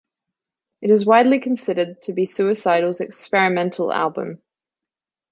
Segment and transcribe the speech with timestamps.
[0.81, 4.41] It is widely considered to be Suicidal's "experimental" album.